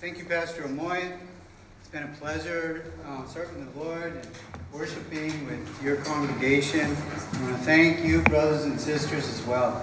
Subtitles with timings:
[0.00, 1.12] Thank you, Pastor Amoy.
[1.80, 4.28] It's been a pleasure uh, serving the Lord and
[4.72, 6.86] worshiping with your congregation.
[6.86, 9.82] I want to thank you, brothers and sisters, as well.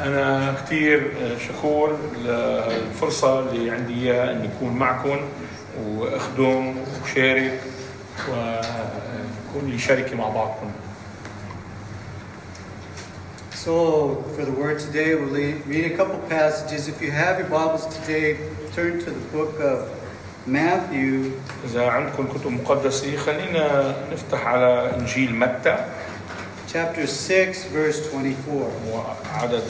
[0.00, 5.20] أنا كثير شكور للفرصة اللي عندي إياها إني أكون معكم
[5.84, 7.60] وأخدم وشارك
[8.28, 10.72] ويكون لي شركة مع بعضكم.
[13.63, 16.87] So, for the word today, we'll le- read a couple passages.
[16.87, 18.37] If you have your Bibles today,
[18.73, 19.89] turn to the book of
[20.45, 21.31] Matthew,
[21.65, 25.85] إذا عندكم كتب مقدسة خلينا نفتح على إنجيل متى
[26.73, 28.71] chapter 6, verse 24.
[28.91, 29.63] وعدد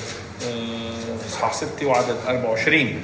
[0.48, 3.02] آه، إصحاح 6 وعدد 24.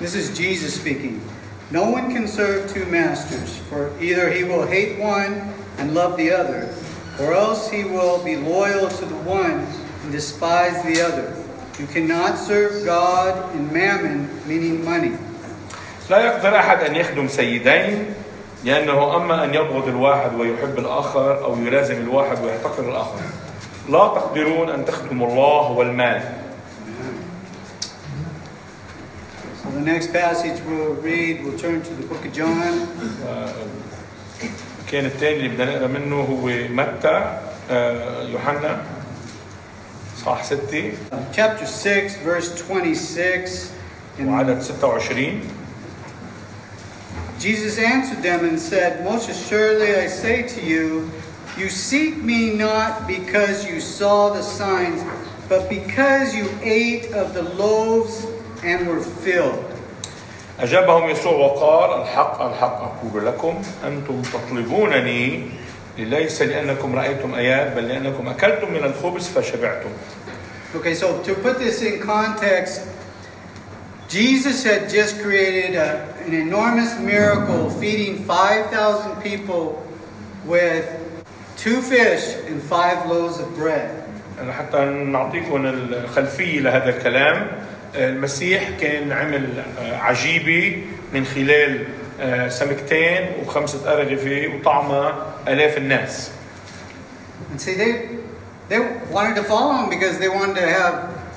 [0.00, 1.20] This is Jesus speaking.
[1.70, 6.30] No one can serve two masters, for either he will hate one and love the
[6.30, 6.68] other,
[7.20, 9.66] or else he will be loyal to the one
[10.09, 11.29] and despise the other.
[11.79, 15.13] You cannot serve God and mammon, meaning money.
[16.09, 18.05] لا يقدر أحد أن يخدم سيدين
[18.65, 23.19] لأنه أما أن يبغض الواحد ويحب الآخر أو يلازم الواحد ويحتقر الآخر
[23.89, 26.21] لا تقدرون أن تخدموا الله والمال
[29.61, 32.87] So the next passage we'll read, we'll turn to the book of John,
[34.91, 37.39] كان الثاني اللي بدنا نقرأ منه هو متى
[37.71, 38.81] آه، يوحنا
[40.24, 40.96] صح 6
[41.32, 43.72] chapter 6, verse 26.
[44.18, 45.64] And وعدد 26
[47.38, 51.10] Jesus answered them and said, Most assuredly I say to you,
[51.58, 55.02] you seek me not because you saw the signs,
[55.48, 58.26] but because you ate of the loaves
[58.62, 59.62] and were filled.
[60.60, 65.42] أجابهم يسوع وقال الحق الحق أقول لكم أنتم تطلبونني
[66.05, 69.89] ليس لأنكم رأيتم آيات بل لأنكم أكلتم من الخبز فشبعتم
[70.75, 72.85] Okay, so to put this in context,
[74.07, 79.83] Jesus had just created a, an enormous miracle feeding 5,000 people
[80.45, 80.85] with
[81.57, 83.89] two fish and five loaves of bread.
[84.41, 87.47] أنا حتى نعطيكم الخلفية لهذا الكلام
[87.95, 91.85] المسيح كان عمل عجيبة من خلال
[92.49, 95.13] سمكتين وخمسة أرغفة وطعمة
[95.47, 96.31] آلاف الناس
[97.51, 97.91] And see, they,
[98.69, 98.79] they
[99.11, 100.93] wanted to follow him because they wanted to have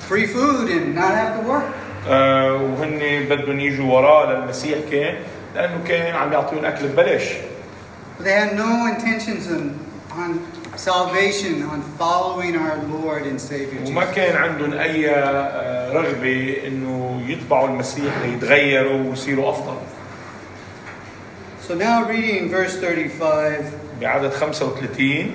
[0.09, 1.63] free food and not have to work.
[2.09, 5.15] آه، وهن بدهم يجوا وراه للمسيح كان
[5.55, 7.23] لأنه كان عم يعطيهم أكل ببلاش
[8.17, 9.79] But they had no intentions on,
[10.21, 10.29] on
[10.75, 14.15] salvation, on following our Lord and Savior وما Jesus.
[14.15, 19.75] كان عندهم أي آه، رغبة إنه يتبعوا المسيح ليتغيروا ويصيروا أفضل
[21.66, 23.64] So now reading verse 35.
[24.00, 25.30] بعدد 35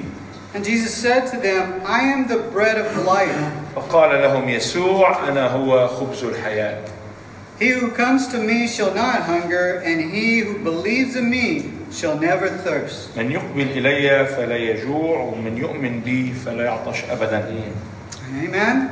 [0.56, 3.36] And Jesus said to them, I am the bread of life.
[3.76, 6.78] فقال لهم يسوع أنا هو خبز الحياة
[7.60, 12.18] He who comes to me shall not hunger, and he who believes in me shall
[12.20, 13.16] never thirst.
[13.18, 17.54] من يقبل إلي فلا يجوع ومن يؤمن بي فلا يعطش أبدا
[18.44, 18.90] Amen?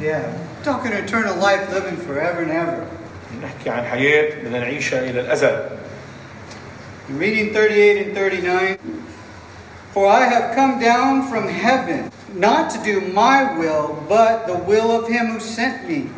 [0.00, 0.32] Yeah.
[0.62, 2.86] Talking eternal life, living forever and ever.
[3.42, 5.60] نحكي عن حياة بدنا نعيشها إلى الأزل
[7.08, 8.78] In reading 38 and 39.
[9.92, 14.92] For I have come down from heaven, not to do my will, but the will
[14.92, 16.08] of him who sent me.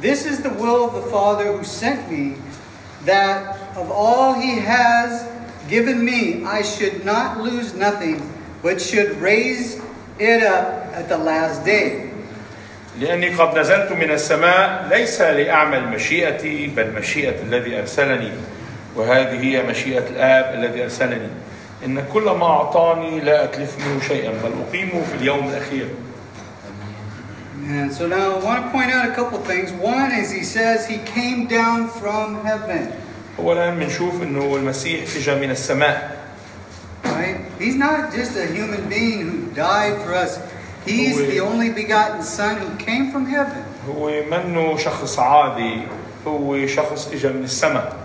[0.00, 2.36] This is the will of the Father who sent me,
[3.04, 5.26] that of all he has
[5.68, 8.22] given me, I should not lose nothing,
[8.62, 9.82] but should raise
[10.18, 12.10] it up at the last day.
[13.00, 18.30] لأني قد نزلت من السماء ليس لأعمل مشيئتي بل مشيئة الذي أرسلني
[18.95, 21.27] وهذه هي مشيئة الآب الذي أرسلني
[21.85, 25.87] إن كل ما أعطاني لا أتلف منه شيئا بل أقيمه في اليوم الأخير
[27.67, 29.71] And so now I want to point out a couple things.
[29.71, 32.91] One is he says he came down from heaven.
[33.39, 36.17] أولا بنشوف إنه المسيح إجا من السماء
[37.05, 37.37] Right?
[37.59, 40.39] He's not just a human being who died for us.
[40.85, 43.63] He's the only begotten Son who came from heaven.
[43.87, 45.81] هو منه شخص عادي
[46.27, 48.00] هو شخص إجا من السماء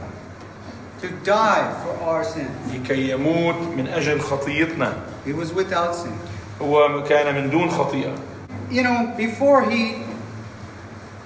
[1.01, 2.50] to die for our sins.
[2.74, 4.94] لكي يموت من أجل خطيتنا
[5.25, 6.13] He was without sin.
[6.62, 8.16] هو كان من دون خطيئة
[8.72, 9.98] You know, before he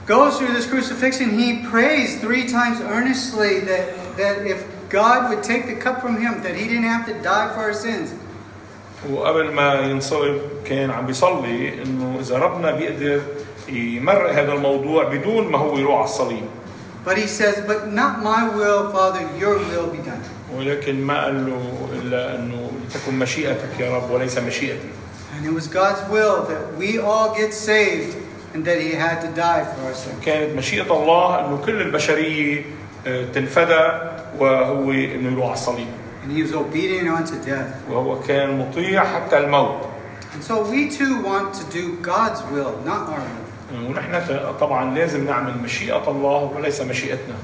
[0.08, 5.68] goes through this crucifixion, he prays three times earnestly that, that if God would take
[5.68, 8.14] the cup from him, that he didn't have to die for our sins.
[9.10, 13.22] وقبل ما ينصلب كان عم بيصلي انه اذا ربنا بيقدر
[13.70, 16.46] يمرق هذا الموضوع بدون ما هو يروح على الصليب
[17.06, 20.22] But he says, But not my will, Father, your will be done.
[20.58, 24.90] ولكن ما قال له الا انه لتكن مشيئتك يا رب وليس مشيئتي
[25.38, 28.16] And it was God's will that we all get saved
[28.54, 30.24] and that he had to die for our sins.
[30.26, 32.66] كانت مشيئة الله أنه كل البشرية
[33.08, 33.88] آه، تنفدى
[34.40, 35.88] وهو أنه يروح على الصليب
[36.24, 37.74] And he was obedient unto death.
[37.92, 39.82] وهو كان مطيع حتى الموت
[40.36, 43.46] And so we too want to do God's will, not our will.
[43.75, 44.21] ونحن
[44.61, 47.35] طبعا لازم نعمل مشيئة الله وليس مشيئتنا?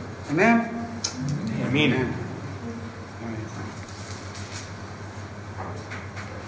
[1.67, 2.15] يمين Amen.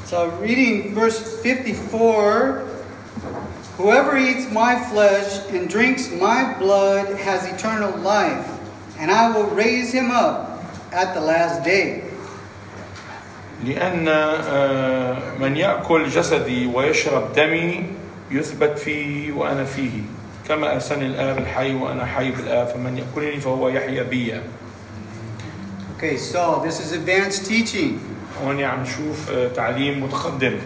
[0.06, 2.64] So, reading verse 54
[3.76, 8.48] Whoever eats my flesh and drinks my blood has eternal life,
[8.98, 12.02] and I will raise him up at the last day.
[13.64, 17.84] لأن آه، من يأكل جسدي ويشرب دمي
[18.30, 20.02] يثبت فيه وأنا فيه.
[20.48, 24.40] كما أرسلني الآب الحي وأنا حي بالآب فمن يأكلني فهو يحيا بي.
[25.96, 27.98] Okay, so this is advanced teaching.
[28.44, 30.58] هون عم نشوف آه، تعليم متقدم.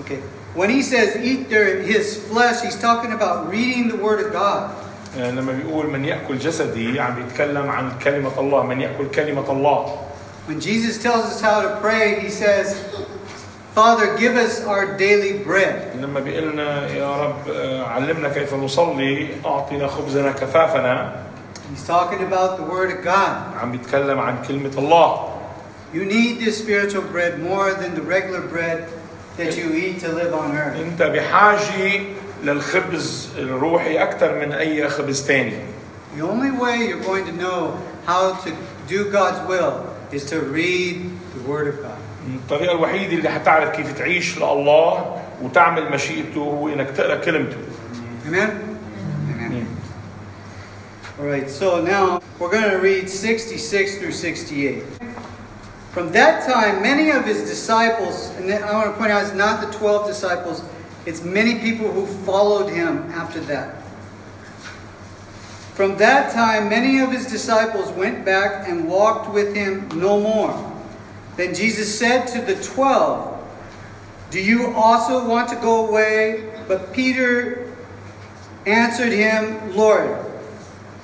[0.00, 0.18] Okay,
[0.54, 4.70] when he says eat their, his flesh, he's talking about reading the Word of God.
[5.18, 9.98] آه، لما بيقول من يأكل جسدي عم بيتكلم عن كلمة الله من يأكل كلمة الله.
[10.48, 12.76] When Jesus tells us how to pray, he says,
[13.75, 15.95] Father, give us our daily bread.
[16.01, 21.23] لما بيقلنا يا رب آه، علمنا كيف نصلي أعطنا خبزنا كفافنا
[21.75, 23.57] He's talking about the Word of God.
[23.61, 25.29] عم بيتكلم عن كلمة الله
[25.93, 28.89] You need this spiritual bread more than the regular bread
[29.37, 30.75] that you eat to live on earth.
[30.77, 32.01] انت بحاجة
[32.43, 35.53] للخبز الروحي أكثر من أي خبز تاني
[36.17, 38.51] The only way you're going to know how to
[38.87, 41.97] do God's will is to read the Word of God.
[42.27, 47.57] الطريقة الوحيدة اللي حتعرف كيف تعيش لله وتعمل مشيئته هو انك تقرا كلمته
[48.27, 48.77] Amen?
[49.31, 49.77] Amen.
[51.19, 54.83] All right, so now we're going to read 66 through 68.
[55.91, 59.59] From that time, many of his disciples, and I want to point out it's not
[59.59, 60.61] the 12 disciples,
[61.05, 63.81] it's many people who followed him after that.
[65.73, 70.53] From that time, many of his disciples went back and walked with him no more.
[71.37, 73.37] Then Jesus said to the twelve,
[74.31, 76.51] Do you also want to go away?
[76.67, 77.71] But Peter
[78.65, 80.17] answered him, Lord,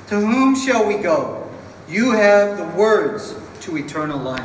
[0.08, 1.48] to whom shall we go?
[1.90, 4.44] You have the words to eternal life.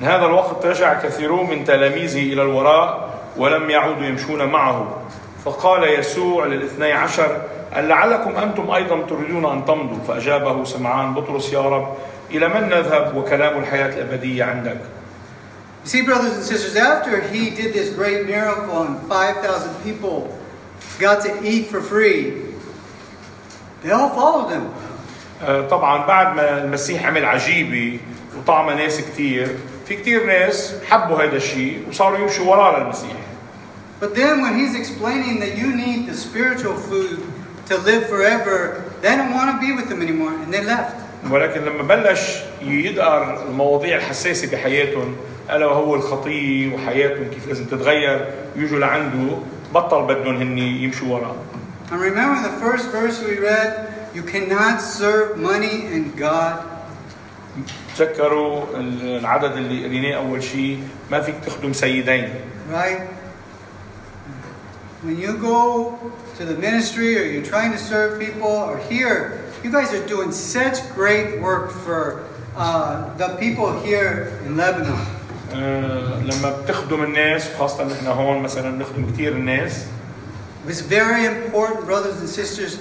[0.00, 4.96] من هذا الوقت رجع كثيرون من تلاميذه إلى الوراء ولم يعودوا يمشون معه
[5.44, 7.42] فقال يسوع للاثني عشر
[7.76, 11.94] أن لعلكم أنتم أيضا تريدون أن تمضوا فأجابه سمعان بطرس يا رب
[12.30, 14.80] إلى من نذهب وكلام الحياة الأبدية عندك
[15.84, 20.38] You see, brothers and sisters, after he did this great miracle and 5,000 people
[20.98, 22.34] got to eat for free,
[23.82, 24.68] they all followed him.
[25.42, 28.00] آه، طبعا بعد ما المسيح عمل عجيبة
[28.38, 29.56] وطعم ناس كتير
[29.88, 33.16] في كتير ناس حبوا هذا الشيء وصاروا يمشوا وراه للمسيح
[34.00, 37.20] But then when he's explaining that you need the spiritual food
[37.66, 40.96] to live forever, they don't want to be with him anymore, and they left.
[41.31, 45.15] ولكن لما بلش يدقر المواضيع الحساسة بحياتهم
[45.51, 48.27] ألا وهو الخطية وحياتهم كيف لازم تتغير
[48.57, 49.37] ويجوا لعنده
[49.73, 51.35] بطل بدهم هن يمشوا وراه
[51.91, 53.93] And remember the first verse we read?
[54.15, 56.63] You cannot serve money and God.
[57.97, 60.79] تذكروا العدد اللي قريناه أول شيء
[61.11, 62.29] ما فيك تخدم سيدين
[62.71, 63.01] Right?
[65.03, 65.99] When you go
[66.37, 70.30] to the ministry or you're trying to serve people or here, you guys are doing
[70.32, 72.22] such great work for
[72.56, 74.98] uh, the people here in Lebanon.
[75.54, 79.84] آه، لما بتخدم الناس وخاصة نحن هون مثلا بنخدم كثير الناس
[80.68, 82.78] It's very important, brothers and sisters,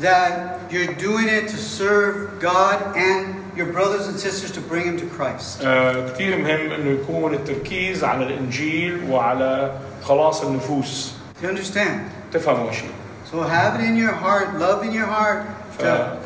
[0.00, 4.96] that you're doing it to serve God and your brothers and sisters to bring Him
[4.98, 5.62] to Christ.
[5.64, 9.72] آه، كثير مهم انه يكون التركيز على الانجيل وعلى
[10.02, 11.12] خلاص النفوس
[11.42, 12.00] Do you understand?
[12.32, 12.90] تفهموا شيء
[13.32, 15.46] So have it in your heart, love in your heart,
[15.78, 16.16] to,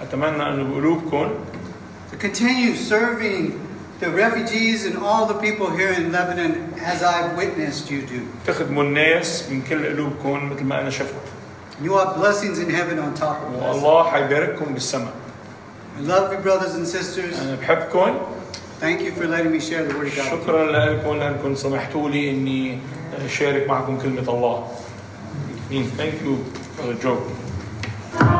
[0.00, 1.30] فأتمنى انه بقلوبكم
[2.12, 3.52] to continue serving
[4.00, 8.20] the refugees and all the people here in Lebanon as I've witnessed you do.
[8.46, 11.14] تخدموا الناس من كل قلوبكم مثل ما انا شفت
[11.82, 13.62] You have blessings in heaven on top of this.
[13.62, 15.12] والله حيبارككم بالسماء
[15.98, 17.40] I love you, brothers and sisters.
[17.42, 18.18] انا بحبكم
[18.80, 20.32] Thank you for letting me share the Word of God.
[20.32, 20.44] with you.
[20.44, 22.78] شكرا لكم لانكم سمحتوا لي اني
[23.28, 24.66] شارك معكم كلمه الله.
[25.70, 26.44] Thank you,
[26.76, 28.30] Brother Joe.